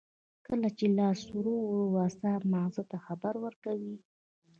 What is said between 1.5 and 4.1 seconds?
وړو اعصاب مغز ته خبر ورکوي